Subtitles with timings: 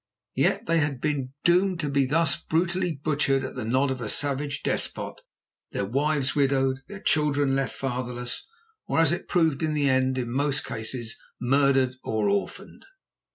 [0.33, 4.09] Yet they had been doomed to be thus brutally butchered at the nod of a
[4.09, 5.21] savage despot,
[5.73, 8.47] their wives widowed, their children left fatherless,
[8.87, 12.87] or, as it proved in the end, in most cases murdered or orphaned!